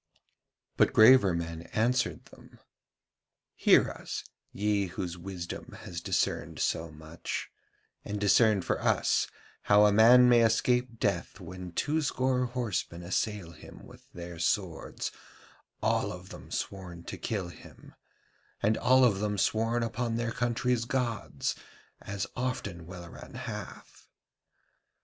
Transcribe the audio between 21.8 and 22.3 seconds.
as